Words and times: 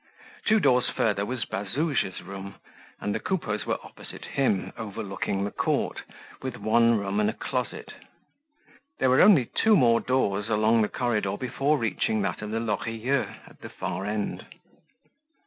Two 0.47 0.59
doors 0.59 0.89
further 0.89 1.27
was 1.27 1.45
Bazouge's 1.45 2.23
room 2.23 2.55
and 2.99 3.13
the 3.13 3.19
Coupeaus 3.19 3.67
were 3.67 3.77
opposite 3.83 4.25
him, 4.25 4.73
overlooking 4.75 5.43
the 5.43 5.51
court, 5.51 6.01
with 6.41 6.57
one 6.57 6.97
room 6.97 7.19
and 7.19 7.29
a 7.29 7.33
closet. 7.33 7.93
There 8.97 9.11
were 9.11 9.21
only 9.21 9.45
two 9.45 9.77
more 9.77 9.99
doors 9.99 10.49
along 10.49 10.81
the 10.81 10.89
corridor 10.89 11.37
before 11.37 11.77
reaching 11.77 12.19
that 12.23 12.41
of 12.41 12.49
the 12.49 12.59
Lorilleuxs 12.59 13.47
at 13.47 13.61
the 13.61 13.69
far 13.69 14.07
end. 14.07 14.47